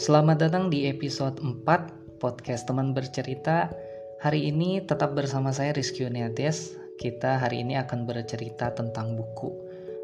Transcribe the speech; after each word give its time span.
Selamat 0.00 0.40
datang 0.40 0.72
di 0.72 0.88
episode 0.88 1.44
4 1.44 2.24
podcast 2.24 2.64
teman 2.64 2.96
bercerita. 2.96 3.68
Hari 4.24 4.48
ini 4.48 4.80
tetap 4.80 5.12
bersama 5.12 5.52
saya 5.52 5.76
Rizky 5.76 6.08
Uniades. 6.08 6.72
Kita 6.96 7.36
hari 7.36 7.60
ini 7.60 7.76
akan 7.76 8.08
bercerita 8.08 8.72
tentang 8.72 9.12
buku. 9.12 9.52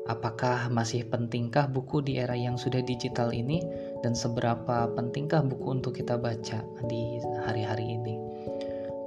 Apakah 0.04 0.68
masih 0.68 1.08
pentingkah 1.08 1.64
buku 1.72 2.04
di 2.04 2.20
era 2.20 2.36
yang 2.36 2.60
sudah 2.60 2.84
digital 2.84 3.32
ini 3.32 3.64
dan 4.04 4.12
seberapa 4.12 4.84
pentingkah 4.92 5.40
buku 5.40 5.80
untuk 5.80 5.96
kita 5.96 6.20
baca 6.20 6.60
di 6.92 7.16
hari-hari 7.48 7.96
ini? 7.96 8.20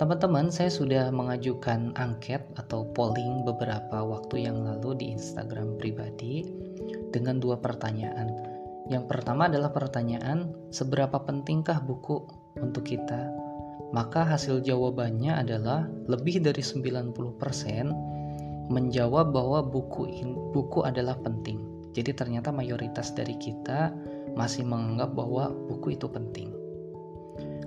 Teman-teman, 0.02 0.50
saya 0.50 0.74
sudah 0.74 1.14
mengajukan 1.14 1.94
angket 2.02 2.42
atau 2.58 2.90
polling 2.98 3.46
beberapa 3.46 4.02
waktu 4.02 4.50
yang 4.50 4.66
lalu 4.66 4.98
di 4.98 5.06
Instagram 5.14 5.78
pribadi 5.78 6.50
dengan 7.14 7.38
dua 7.38 7.62
pertanyaan 7.62 8.49
yang 8.90 9.06
pertama 9.06 9.46
adalah 9.46 9.70
pertanyaan, 9.70 10.50
seberapa 10.74 11.22
pentingkah 11.22 11.78
buku 11.86 12.26
untuk 12.58 12.90
kita? 12.90 13.30
Maka 13.94 14.26
hasil 14.26 14.66
jawabannya 14.66 15.30
adalah 15.30 15.86
lebih 16.10 16.42
dari 16.42 16.66
90% 16.66 17.14
menjawab 18.74 19.30
bahwa 19.30 19.62
buku 19.62 20.10
in, 20.10 20.34
buku 20.50 20.82
adalah 20.82 21.22
penting. 21.22 21.62
Jadi 21.94 22.18
ternyata 22.18 22.50
mayoritas 22.50 23.14
dari 23.14 23.38
kita 23.38 23.94
masih 24.34 24.66
menganggap 24.66 25.14
bahwa 25.14 25.54
buku 25.70 25.94
itu 25.94 26.10
penting. 26.10 26.50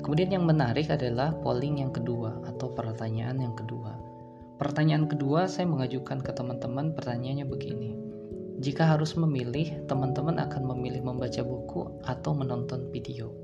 Kemudian 0.03 0.35
yang 0.35 0.43
menarik 0.43 0.91
adalah 0.91 1.31
polling 1.39 1.87
yang 1.87 1.95
kedua 1.95 2.35
atau 2.51 2.75
pertanyaan 2.75 3.39
yang 3.39 3.55
kedua. 3.55 3.95
Pertanyaan 4.59 5.07
kedua 5.07 5.47
saya 5.47 5.71
mengajukan 5.71 6.19
ke 6.19 6.35
teman-teman 6.35 6.95
pertanyaannya 6.99 7.47
begini 7.47 8.12
jika 8.63 8.95
harus 8.95 9.19
memilih, 9.19 9.83
teman-teman 9.91 10.39
akan 10.39 10.63
memilih 10.71 11.03
membaca 11.03 11.43
buku 11.43 11.99
atau 12.07 12.31
menonton 12.31 12.87
video. 12.95 13.35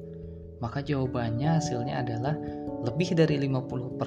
Maka 0.62 0.78
jawabannya 0.78 1.58
hasilnya 1.58 2.06
adalah 2.06 2.38
lebih 2.86 3.18
dari 3.18 3.42
50% 3.42 3.98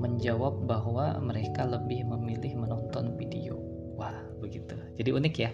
menjawab 0.00 0.64
bahwa 0.64 1.20
mereka 1.20 1.68
lebih 1.68 2.08
memilih 2.08 2.56
menonton 2.56 3.20
video. 3.20 3.60
Wah, 4.00 4.16
begitu. 4.40 4.76
Jadi 4.96 5.10
unik 5.12 5.34
ya. 5.36 5.52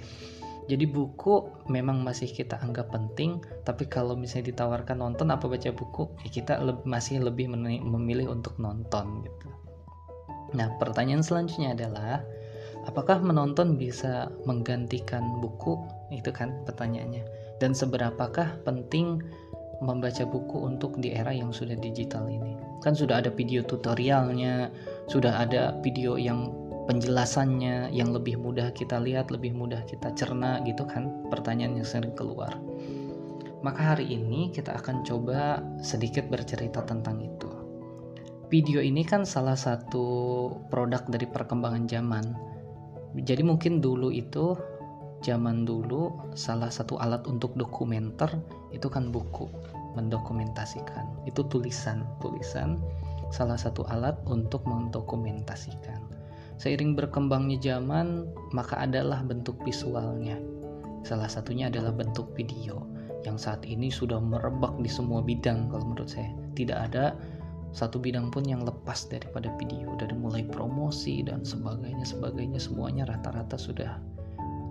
Jadi 0.71 0.87
buku 0.87 1.67
memang 1.67 2.07
masih 2.07 2.31
kita 2.31 2.63
anggap 2.63 2.95
penting, 2.95 3.43
tapi 3.67 3.91
kalau 3.91 4.15
misalnya 4.15 4.55
ditawarkan 4.55 5.03
nonton 5.03 5.35
apa 5.35 5.51
baca 5.51 5.71
buku, 5.75 6.15
ya 6.23 6.31
kita 6.31 6.63
le 6.63 6.79
masih 6.87 7.19
lebih 7.19 7.51
memilih 7.83 8.31
untuk 8.31 8.55
nonton 8.63 9.27
gitu. 9.27 9.51
Nah, 10.55 10.71
pertanyaan 10.79 11.27
selanjutnya 11.27 11.75
adalah 11.75 12.23
apakah 12.89 13.21
menonton 13.21 13.77
bisa 13.77 14.33
menggantikan 14.49 15.41
buku? 15.43 15.77
Itu 16.09 16.33
kan 16.33 16.65
pertanyaannya. 16.65 17.25
Dan 17.61 17.77
seberapakah 17.77 18.65
penting 18.65 19.21
membaca 19.81 20.25
buku 20.29 20.65
untuk 20.65 21.01
di 21.01 21.13
era 21.13 21.33
yang 21.33 21.53
sudah 21.53 21.77
digital 21.77 22.29
ini? 22.29 22.57
Kan 22.81 22.97
sudah 22.97 23.21
ada 23.21 23.29
video 23.29 23.61
tutorialnya, 23.61 24.73
sudah 25.09 25.45
ada 25.45 25.77
video 25.85 26.17
yang 26.17 26.53
penjelasannya 26.89 27.93
yang 27.93 28.11
lebih 28.11 28.41
mudah 28.41 28.73
kita 28.73 28.99
lihat, 28.99 29.29
lebih 29.29 29.53
mudah 29.53 29.85
kita 29.87 30.11
cerna 30.17 30.59
gitu 30.65 30.83
kan 30.89 31.13
pertanyaan 31.29 31.79
yang 31.79 31.89
sering 31.89 32.17
keluar. 32.17 32.57
Maka 33.61 33.95
hari 33.95 34.09
ini 34.09 34.49
kita 34.51 34.73
akan 34.81 35.05
coba 35.05 35.61
sedikit 35.85 36.27
bercerita 36.33 36.81
tentang 36.81 37.21
itu. 37.21 37.49
Video 38.51 38.83
ini 38.83 39.07
kan 39.07 39.23
salah 39.23 39.55
satu 39.55 40.49
produk 40.73 41.07
dari 41.07 41.29
perkembangan 41.29 41.87
zaman 41.87 42.50
jadi 43.19 43.43
mungkin 43.43 43.83
dulu 43.83 44.15
itu 44.15 44.55
zaman 45.21 45.69
dulu 45.69 46.33
salah 46.33 46.73
satu 46.73 46.97
alat 46.97 47.27
untuk 47.29 47.53
dokumenter 47.59 48.31
itu 48.73 48.87
kan 48.87 49.11
buku 49.11 49.51
mendokumentasikan. 49.99 51.27
Itu 51.27 51.45
tulisan 51.51 52.07
tulisan 52.23 52.79
salah 53.35 53.59
satu 53.59 53.87
alat 53.91 54.19
untuk 54.27 54.63
mendokumentasikan. 54.67 55.99
Seiring 56.61 56.93
berkembangnya 56.93 57.57
zaman 57.59 58.29
maka 58.53 58.79
adalah 58.85 59.25
bentuk 59.25 59.57
visualnya. 59.65 60.37
Salah 61.01 61.33
satunya 61.33 61.73
adalah 61.73 61.97
bentuk 61.97 62.37
video 62.37 62.85
yang 63.25 63.41
saat 63.41 63.65
ini 63.65 63.89
sudah 63.89 64.21
merebak 64.21 64.77
di 64.81 64.89
semua 64.89 65.25
bidang 65.25 65.73
kalau 65.73 65.85
menurut 65.89 66.13
saya. 66.13 66.31
Tidak 66.53 66.77
ada 66.77 67.17
satu 67.71 68.03
bidang 68.03 68.35
pun 68.35 68.43
yang 68.43 68.67
lepas 68.67 69.07
daripada 69.07 69.51
video 69.59 69.95
dari 69.95 70.15
mulai 70.15 70.43
promosi 70.43 71.23
dan 71.23 71.47
sebagainya 71.47 72.03
sebagainya 72.03 72.59
semuanya 72.59 73.07
rata-rata 73.07 73.55
sudah 73.55 73.99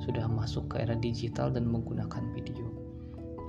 sudah 0.04 0.26
masuk 0.28 0.76
ke 0.76 0.84
era 0.84 0.96
digital 0.96 1.52
dan 1.52 1.68
menggunakan 1.68 2.24
video. 2.32 2.90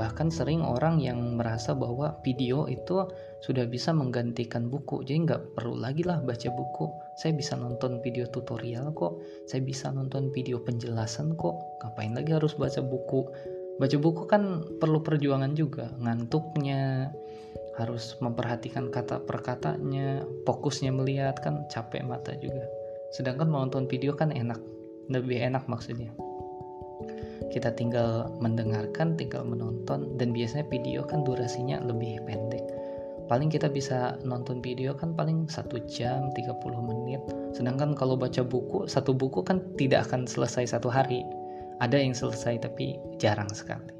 Bahkan 0.00 0.33
sering 0.33 0.65
orang 0.65 0.97
yang 0.97 1.37
merasa 1.37 1.77
bahwa 1.77 2.16
video 2.25 2.65
itu 2.65 3.05
sudah 3.44 3.69
bisa 3.69 3.93
menggantikan 3.93 4.72
buku. 4.72 5.05
Jadi 5.05 5.28
nggak 5.28 5.61
perlu 5.61 5.77
lagi 5.77 6.09
lah 6.09 6.25
baca 6.25 6.49
buku. 6.49 6.88
Saya 7.21 7.37
bisa 7.37 7.53
nonton 7.53 8.00
video 8.00 8.25
tutorial 8.25 8.97
kok. 8.97 9.21
Saya 9.44 9.61
bisa 9.61 9.93
nonton 9.93 10.32
video 10.32 10.56
penjelasan 10.65 11.37
kok. 11.37 11.53
Ngapain 11.84 12.17
lagi 12.17 12.32
harus 12.32 12.56
baca 12.56 12.81
buku? 12.81 13.28
Baca 13.77 13.97
buku 14.00 14.25
kan 14.25 14.65
perlu 14.81 15.05
perjuangan 15.05 15.53
juga. 15.53 15.93
Ngantuknya 16.00 17.12
harus 17.80 18.14
memperhatikan 18.20 18.92
kata 18.92 19.24
per 19.24 19.41
katanya 19.41 20.22
fokusnya 20.44 20.92
melihat 20.92 21.41
kan 21.41 21.64
capek 21.72 22.04
mata 22.04 22.36
juga. 22.36 22.68
Sedangkan 23.16 23.48
menonton 23.48 23.88
video 23.88 24.12
kan 24.12 24.30
enak 24.30 24.60
lebih 25.08 25.41
enak 25.41 25.64
maksudnya. 25.66 26.12
Kita 27.50 27.74
tinggal 27.74 28.30
mendengarkan 28.38 29.19
tinggal 29.19 29.42
menonton 29.42 30.20
dan 30.20 30.30
biasanya 30.30 30.69
video 30.70 31.02
kan 31.02 31.24
durasinya 31.26 31.82
lebih 31.82 32.22
pendek. 32.28 32.62
Paling 33.26 33.50
kita 33.50 33.70
bisa 33.70 34.19
nonton 34.22 34.60
video 34.60 34.94
kan 34.94 35.14
paling 35.14 35.48
satu 35.50 35.80
jam 35.90 36.30
30 36.34 36.60
menit. 36.82 37.22
Sedangkan 37.56 37.96
kalau 37.98 38.14
baca 38.14 38.42
buku 38.42 38.86
satu 38.86 39.16
buku 39.16 39.42
kan 39.42 39.62
tidak 39.74 40.06
akan 40.10 40.28
selesai 40.28 40.76
satu 40.76 40.92
hari. 40.92 41.26
Ada 41.80 41.96
yang 41.96 42.12
selesai 42.12 42.60
tapi 42.60 43.00
jarang 43.16 43.48
sekali 43.50 44.00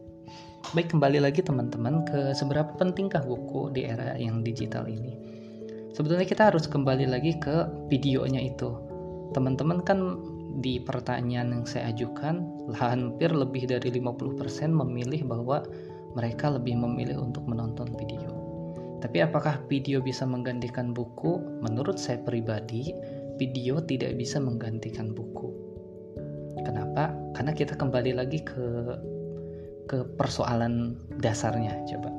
Baik, 0.70 0.94
kembali 0.94 1.19
lagi 1.19 1.42
teman-teman 1.42 2.06
ke 2.06 2.31
seberapa 2.31 2.70
pentingkah 2.78 3.26
buku 3.26 3.75
di 3.75 3.91
era 3.91 4.14
yang 4.14 4.47
digital 4.47 4.86
ini. 4.86 5.19
Sebetulnya 5.91 6.22
kita 6.22 6.47
harus 6.47 6.70
kembali 6.70 7.10
lagi 7.10 7.34
ke 7.42 7.66
videonya 7.91 8.38
itu. 8.38 8.78
Teman-teman 9.34 9.82
kan 9.82 10.22
di 10.62 10.78
pertanyaan 10.78 11.50
yang 11.50 11.64
saya 11.66 11.91
ajukan, 11.91 12.47
hampir 12.78 13.34
lebih 13.34 13.66
dari 13.66 13.91
50% 13.98 14.70
memilih 14.70 15.26
bahwa 15.26 15.66
mereka 16.14 16.54
lebih 16.54 16.78
memilih 16.78 17.19
untuk 17.19 17.50
menonton 17.50 17.91
video. 17.98 18.31
Tapi 19.02 19.26
apakah 19.26 19.58
video 19.66 19.98
bisa 19.98 20.22
menggantikan 20.22 20.94
buku? 20.94 21.42
Menurut 21.66 21.98
saya 21.98 22.22
pribadi, 22.22 22.94
video 23.42 23.82
tidak 23.82 24.14
bisa 24.14 24.38
menggantikan 24.38 25.19
buku. 25.19 25.50
Kenapa? 26.62 27.10
Karena 27.34 27.50
kita 27.58 27.75
kembali 27.75 28.14
lagi 28.14 28.38
ke 28.47 28.62
ke 29.90 30.06
persoalan 30.14 30.94
dasarnya 31.18 31.82
coba. 31.90 32.14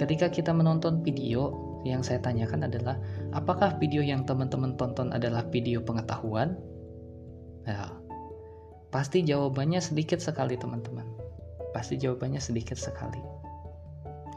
Ketika 0.00 0.32
kita 0.32 0.56
menonton 0.56 1.04
video, 1.04 1.52
yang 1.84 2.00
saya 2.00 2.18
tanyakan 2.24 2.64
adalah 2.64 2.96
apakah 3.36 3.76
video 3.76 4.00
yang 4.00 4.24
teman-teman 4.24 4.74
tonton 4.80 5.12
adalah 5.12 5.44
video 5.52 5.84
pengetahuan? 5.84 6.56
Ya, 7.68 7.92
pasti 8.88 9.20
jawabannya 9.20 9.84
sedikit 9.84 10.18
sekali 10.18 10.56
teman-teman. 10.56 11.04
Pasti 11.76 12.00
jawabannya 12.00 12.40
sedikit 12.40 12.80
sekali. 12.80 13.20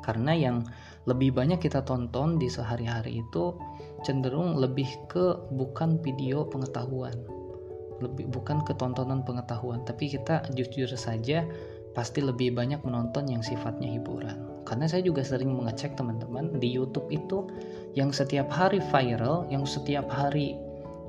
Karena 0.03 0.35
yang 0.35 0.67
lebih 1.07 1.31
banyak 1.35 1.63
kita 1.63 1.87
tonton 1.87 2.35
di 2.35 2.51
sehari-hari 2.51 3.23
itu 3.23 3.55
cenderung 4.03 4.59
lebih 4.59 4.87
ke 5.07 5.39
bukan 5.55 6.03
video 6.03 6.43
pengetahuan. 6.47 7.15
Lebih 8.03 8.29
bukan 8.29 8.61
ke 8.67 8.75
tontonan 8.75 9.23
pengetahuan, 9.23 9.87
tapi 9.87 10.11
kita 10.11 10.45
jujur 10.53 10.91
saja 10.93 11.47
pasti 11.97 12.21
lebih 12.21 12.53
banyak 12.53 12.85
menonton 12.85 13.25
yang 13.25 13.41
sifatnya 13.41 13.89
hiburan. 13.89 14.37
Karena 14.69 14.85
saya 14.85 15.01
juga 15.01 15.25
sering 15.25 15.49
mengecek 15.49 15.97
teman-teman 15.97 16.61
di 16.61 16.69
YouTube 16.69 17.09
itu 17.09 17.49
yang 17.97 18.13
setiap 18.13 18.53
hari 18.53 18.77
viral, 18.93 19.49
yang 19.49 19.65
setiap 19.65 20.05
hari 20.05 20.53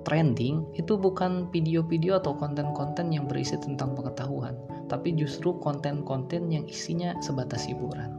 trending 0.08 0.64
itu 0.80 0.96
bukan 0.96 1.52
video-video 1.52 2.16
atau 2.16 2.32
konten-konten 2.32 3.12
yang 3.12 3.28
berisi 3.28 3.60
tentang 3.60 3.92
pengetahuan, 3.92 4.56
tapi 4.88 5.12
justru 5.12 5.52
konten-konten 5.60 6.48
yang 6.48 6.64
isinya 6.64 7.12
sebatas 7.20 7.68
hiburan. 7.68 8.16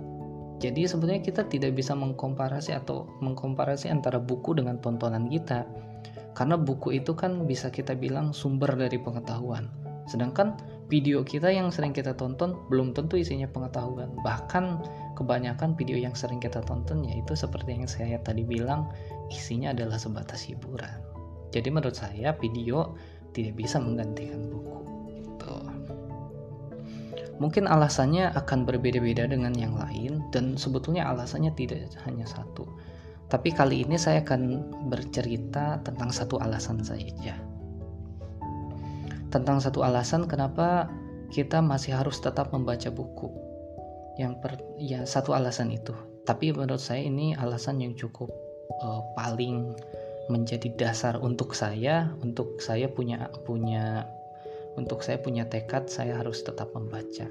Jadi 0.61 0.85
sebenarnya 0.85 1.25
kita 1.25 1.49
tidak 1.49 1.73
bisa 1.73 1.97
mengkomparasi 1.97 2.77
atau 2.77 3.09
mengkomparasi 3.25 3.89
antara 3.89 4.21
buku 4.21 4.53
dengan 4.53 4.77
tontonan 4.77 5.25
kita. 5.31 5.65
Karena 6.37 6.59
buku 6.59 6.99
itu 6.99 7.17
kan 7.17 7.47
bisa 7.49 7.71
kita 7.73 7.95
bilang 7.97 8.35
sumber 8.35 8.75
dari 8.75 8.99
pengetahuan. 9.01 9.88
Sedangkan 10.09 10.57
video 10.89 11.21
kita 11.21 11.53
yang 11.53 11.69
sering 11.69 11.93
kita 11.93 12.17
tonton 12.17 12.57
belum 12.73 12.97
tentu 12.97 13.21
isinya 13.21 13.45
pengetahuan. 13.45 14.09
Bahkan 14.25 14.65
kebanyakan 15.13 15.77
video 15.77 16.01
yang 16.01 16.17
sering 16.17 16.41
kita 16.41 16.65
tonton 16.65 17.05
yaitu 17.05 17.37
seperti 17.37 17.77
yang 17.77 17.85
saya 17.85 18.17
tadi 18.25 18.41
bilang 18.41 18.89
isinya 19.29 19.69
adalah 19.69 20.01
sebatas 20.01 20.41
hiburan. 20.49 20.97
Jadi 21.53 21.69
menurut 21.69 21.93
saya 21.93 22.33
video 22.41 22.97
tidak 23.37 23.53
bisa 23.53 23.77
menggantikan 23.77 24.49
buku. 24.49 24.77
Gitu. 25.13 25.55
Mungkin 27.37 27.69
alasannya 27.69 28.33
akan 28.33 28.65
berbeda-beda 28.65 29.29
dengan 29.29 29.53
yang 29.55 29.77
lain 29.77 30.25
dan 30.33 30.57
sebetulnya 30.57 31.05
alasannya 31.07 31.53
tidak 31.53 31.93
hanya 32.09 32.25
satu. 32.25 32.65
Tapi 33.29 33.53
kali 33.53 33.85
ini 33.85 33.93
saya 33.93 34.25
akan 34.25 34.73
bercerita 34.89 35.77
tentang 35.85 36.09
satu 36.09 36.41
alasan 36.41 36.81
saja. 36.81 37.37
Tentang 39.29 39.61
satu 39.61 39.85
alasan 39.85 40.25
kenapa 40.25 40.89
kita 41.29 41.61
masih 41.61 41.93
harus 41.93 42.17
tetap 42.17 42.49
membaca 42.49 42.89
buku. 42.89 43.29
Yang 44.17 44.33
per, 44.41 44.51
ya 44.81 45.05
satu 45.05 45.37
alasan 45.37 45.69
itu. 45.69 45.93
Tapi 46.25 46.53
menurut 46.53 46.81
saya 46.81 47.05
ini 47.05 47.37
alasan 47.37 47.81
yang 47.81 47.93
cukup 47.93 48.29
uh, 48.81 49.01
paling 49.17 49.73
menjadi 50.29 50.69
dasar 50.77 51.17
untuk 51.17 51.57
saya 51.57 52.13
untuk 52.21 52.61
saya 52.61 52.85
punya 52.85 53.33
punya 53.43 54.05
untuk 54.77 55.01
saya 55.01 55.17
punya 55.17 55.49
tekad 55.49 55.89
saya 55.89 56.21
harus 56.21 56.45
tetap 56.45 56.69
membaca 56.77 57.25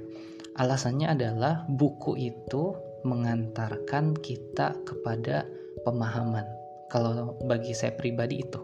alasannya 0.58 1.14
adalah 1.14 1.62
buku 1.70 2.18
itu 2.18 2.74
mengantarkan 3.06 4.18
kita 4.18 4.74
kepada 4.82 5.46
pemahaman 5.86 6.44
kalau 6.90 7.38
bagi 7.46 7.70
saya 7.70 7.94
pribadi 7.94 8.42
itu 8.42 8.58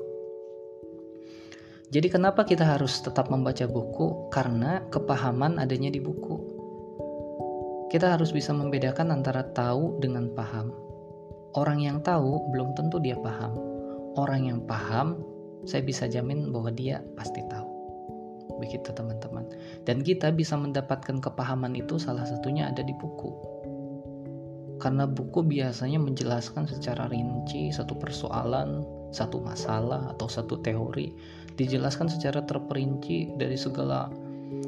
jadi 1.95 2.11
kenapa 2.11 2.43
kita 2.43 2.67
harus 2.67 2.99
tetap 2.99 3.31
membaca 3.31 3.71
buku 3.71 4.27
karena 4.35 4.83
kepahaman 4.91 5.63
adanya 5.63 5.95
di 5.95 6.03
buku 6.03 6.37
kita 7.95 8.19
harus 8.19 8.35
bisa 8.35 8.51
membedakan 8.51 9.15
antara 9.15 9.47
tahu 9.55 10.03
dengan 10.03 10.35
paham 10.35 10.75
orang 11.55 11.79
yang 11.81 11.99
tahu 12.03 12.51
belum 12.51 12.75
tentu 12.75 12.99
dia 12.99 13.15
paham. 13.19 13.55
Orang 14.15 14.47
yang 14.47 14.63
paham, 14.67 15.23
saya 15.67 15.83
bisa 15.83 16.07
jamin 16.07 16.51
bahwa 16.55 16.71
dia 16.71 17.03
pasti 17.19 17.43
tahu. 17.51 17.67
Begitu 18.63 18.95
teman-teman. 18.95 19.47
Dan 19.83 20.03
kita 20.07 20.31
bisa 20.31 20.55
mendapatkan 20.55 21.19
kepahaman 21.19 21.75
itu 21.75 21.99
salah 21.99 22.23
satunya 22.23 22.71
ada 22.71 22.83
di 22.87 22.95
buku. 22.95 23.31
Karena 24.79 25.09
buku 25.09 25.43
biasanya 25.43 25.99
menjelaskan 25.99 26.69
secara 26.69 27.09
rinci 27.09 27.73
satu 27.75 27.97
persoalan, 27.99 28.85
satu 29.15 29.43
masalah 29.43 30.15
atau 30.15 30.27
satu 30.27 30.61
teori 30.61 31.15
dijelaskan 31.55 32.11
secara 32.11 32.43
terperinci 32.43 33.39
dari 33.39 33.55
segala 33.55 34.11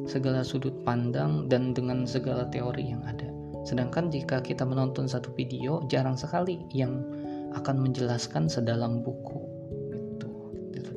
segala 0.06 0.46
sudut 0.46 0.72
pandang 0.86 1.50
dan 1.50 1.74
dengan 1.74 2.06
segala 2.06 2.46
teori 2.50 2.94
yang 2.94 3.02
ada. 3.02 3.26
Sedangkan 3.66 4.14
jika 4.14 4.38
kita 4.38 4.62
menonton 4.62 5.10
satu 5.10 5.34
video, 5.34 5.82
jarang 5.90 6.14
sekali 6.14 6.62
yang 6.70 7.02
akan 7.58 7.82
menjelaskan 7.82 8.46
sedalam 8.46 9.02
buku. 9.02 9.42
Itu, 10.14 10.28
itu. 10.70 10.94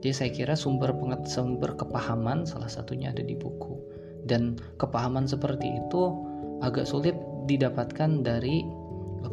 Jadi 0.00 0.12
saya 0.16 0.30
kira 0.32 0.54
sumber 0.56 0.96
penget, 0.96 1.28
sumber 1.28 1.76
kepahaman 1.76 2.48
salah 2.48 2.72
satunya 2.72 3.12
ada 3.12 3.20
di 3.20 3.36
buku. 3.36 3.76
Dan 4.24 4.56
kepahaman 4.80 5.28
seperti 5.28 5.76
itu 5.76 6.02
agak 6.64 6.88
sulit 6.88 7.14
didapatkan 7.44 8.24
dari 8.24 8.64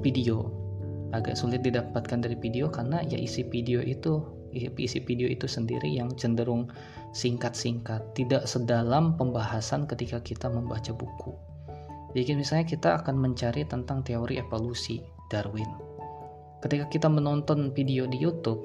video. 0.03 0.51
Agak 1.15 1.39
sulit 1.39 1.63
didapatkan 1.63 2.19
dari 2.19 2.35
video 2.35 2.67
karena 2.67 2.99
ya 3.07 3.15
isi 3.15 3.47
video 3.47 3.79
itu 3.79 4.42
isi 4.53 5.01
video 5.01 5.25
itu 5.27 5.49
sendiri 5.49 5.89
yang 5.89 6.13
cenderung 6.13 6.69
singkat-singkat, 7.13 8.13
tidak 8.17 8.45
sedalam 8.45 9.17
pembahasan 9.17 9.85
ketika 9.85 10.21
kita 10.21 10.49
membaca 10.49 10.93
buku. 10.93 11.33
Jadi 12.13 12.37
misalnya 12.37 12.65
kita 12.69 12.89
akan 13.01 13.17
mencari 13.17 13.65
tentang 13.65 14.05
teori 14.05 14.37
evolusi 14.37 15.01
Darwin. 15.33 15.67
Ketika 16.61 16.85
kita 16.87 17.07
menonton 17.09 17.73
video 17.73 18.05
di 18.05 18.21
YouTube 18.21 18.61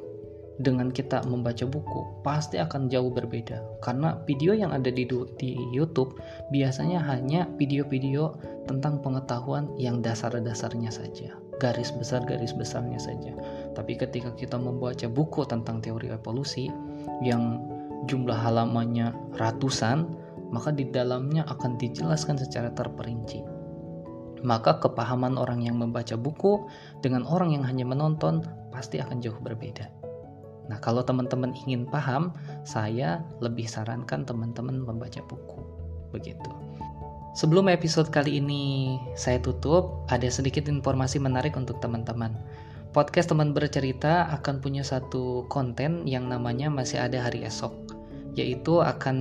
dengan 0.59 0.91
kita 0.91 1.23
membaca 1.25 1.65
buku, 1.65 2.23
pasti 2.27 2.59
akan 2.59 2.91
jauh 2.91 3.09
berbeda. 3.09 3.63
Karena 3.81 4.19
video 4.27 4.53
yang 4.53 4.75
ada 4.75 4.91
di, 4.91 5.07
di 5.39 5.51
YouTube 5.71 6.19
biasanya 6.51 6.99
hanya 7.09 7.47
video-video 7.57 8.37
tentang 8.67 9.01
pengetahuan 9.01 9.71
yang 9.81 10.03
dasar-dasarnya 10.05 10.93
saja. 10.93 11.35
Garis 11.59 11.91
besar-garis 11.91 12.55
besarnya 12.55 12.99
saja. 13.03 13.35
Tapi 13.79 13.95
ketika 13.95 14.35
kita 14.35 14.59
membaca 14.59 15.07
buku 15.07 15.47
tentang 15.47 15.79
teori 15.79 16.11
evolusi 16.11 16.67
yang 17.23 17.63
jumlah 18.11 18.35
halamannya 18.35 19.15
ratusan, 19.39 20.03
maka 20.51 20.75
di 20.75 20.91
dalamnya 20.91 21.47
akan 21.47 21.79
dijelaskan 21.79 22.43
secara 22.43 22.75
terperinci. 22.75 23.39
Maka 24.43 24.83
kepahaman 24.83 25.39
orang 25.39 25.63
yang 25.63 25.79
membaca 25.79 26.19
buku 26.19 26.67
dengan 27.07 27.23
orang 27.23 27.55
yang 27.55 27.63
hanya 27.63 27.87
menonton 27.87 28.43
pasti 28.75 28.99
akan 28.99 29.23
jauh 29.23 29.39
berbeda. 29.39 29.87
Nah, 30.69 30.79
kalau 30.83 31.01
teman-teman 31.01 31.55
ingin 31.65 31.89
paham, 31.89 32.35
saya 32.67 33.25
lebih 33.41 33.65
sarankan 33.65 34.27
teman-teman 34.27 34.85
membaca 34.85 35.23
buku. 35.25 35.59
Begitu. 36.11 36.51
Sebelum 37.39 37.71
episode 37.71 38.11
kali 38.11 38.43
ini 38.43 38.97
saya 39.15 39.39
tutup, 39.39 40.03
ada 40.11 40.27
sedikit 40.27 40.67
informasi 40.67 41.23
menarik 41.23 41.55
untuk 41.55 41.79
teman-teman. 41.79 42.35
Podcast 42.99 43.31
teman 43.31 43.55
bercerita 43.55 44.27
akan 44.27 44.59
punya 44.59 44.83
satu 44.83 45.47
konten 45.47 46.03
yang 46.03 46.27
namanya 46.27 46.67
masih 46.67 46.99
ada 46.99 47.23
hari 47.23 47.47
esok, 47.47 47.71
yaitu 48.35 48.83
akan 48.83 49.17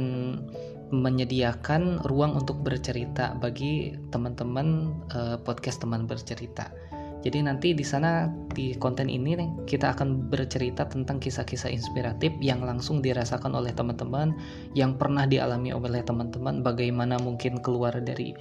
menyediakan 0.89 2.01
ruang 2.09 2.33
untuk 2.33 2.57
bercerita 2.65 3.37
bagi 3.37 3.93
teman-teman 4.09 4.97
uh, 5.13 5.37
podcast 5.45 5.85
teman 5.85 6.09
bercerita. 6.09 6.73
Jadi 7.21 7.37
nanti 7.45 7.77
di 7.77 7.85
sana 7.85 8.25
di 8.49 8.73
konten 8.73 9.13
ini 9.13 9.37
nih, 9.37 9.69
kita 9.69 9.93
akan 9.93 10.25
bercerita 10.25 10.89
tentang 10.89 11.21
kisah-kisah 11.21 11.69
inspiratif 11.69 12.33
yang 12.41 12.65
langsung 12.65 13.05
dirasakan 13.05 13.53
oleh 13.53 13.77
teman-teman, 13.77 14.33
yang 14.73 14.97
pernah 14.97 15.29
dialami 15.29 15.69
oleh 15.69 16.01
teman-teman, 16.01 16.65
bagaimana 16.65 17.21
mungkin 17.21 17.61
keluar 17.61 17.93
dari 18.01 18.33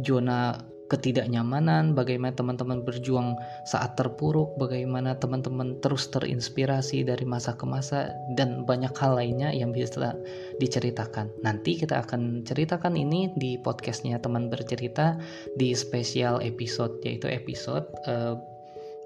zona 0.00 0.56
ketidaknyamanan, 0.90 1.94
bagaimana 1.94 2.34
teman-teman 2.34 2.82
berjuang 2.82 3.38
saat 3.62 3.94
terpuruk, 3.94 4.58
bagaimana 4.58 5.14
teman-teman 5.16 5.78
terus 5.78 6.10
terinspirasi 6.10 7.06
dari 7.06 7.22
masa 7.22 7.54
ke 7.54 7.62
masa, 7.62 8.10
dan 8.34 8.66
banyak 8.66 8.90
hal 8.98 9.14
lainnya 9.14 9.54
yang 9.54 9.70
bisa 9.70 10.18
diceritakan. 10.58 11.30
Nanti 11.46 11.78
kita 11.78 12.02
akan 12.02 12.42
ceritakan 12.42 12.98
ini 12.98 13.30
di 13.38 13.54
podcastnya 13.62 14.18
teman 14.18 14.50
bercerita 14.50 15.14
di 15.54 15.70
spesial 15.78 16.42
episode, 16.42 16.98
yaitu 17.06 17.30
episode 17.30 17.86
uh, 18.10 18.34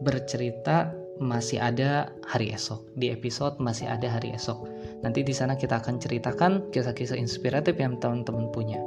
bercerita 0.00 0.90
masih 1.22 1.62
ada 1.62 2.10
hari 2.26 2.50
esok. 2.50 2.82
Di 2.98 3.12
episode 3.14 3.60
masih 3.62 3.86
ada 3.86 4.08
hari 4.10 4.34
esok. 4.34 4.66
Nanti 5.06 5.22
di 5.22 5.36
sana 5.36 5.54
kita 5.54 5.78
akan 5.78 6.00
ceritakan 6.00 6.72
kisah-kisah 6.74 7.14
inspiratif 7.14 7.78
yang 7.78 8.00
teman-teman 8.00 8.50
punya. 8.50 8.80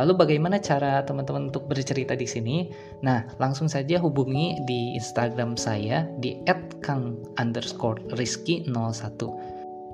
Lalu 0.00 0.12
bagaimana 0.16 0.56
cara 0.56 1.04
teman-teman 1.04 1.52
untuk 1.52 1.68
bercerita 1.68 2.16
di 2.16 2.24
sini? 2.24 2.72
Nah, 3.04 3.28
langsung 3.36 3.68
saja 3.68 4.00
hubungi 4.00 4.64
di 4.64 4.96
Instagram 4.96 5.60
saya 5.60 6.08
di 6.16 6.40
@kang_rizky01. 6.80 9.20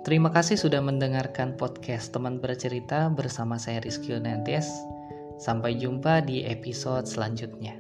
Terima 0.07 0.31
kasih 0.31 0.57
sudah 0.57 0.81
mendengarkan 0.81 1.59
podcast 1.59 2.14
teman 2.14 2.38
bercerita 2.38 3.11
bersama 3.11 3.59
saya 3.59 3.83
Rizky 3.83 4.14
Onantes. 4.14 4.71
Sampai 5.38 5.76
jumpa 5.76 6.23
di 6.23 6.47
episode 6.47 7.05
selanjutnya. 7.05 7.76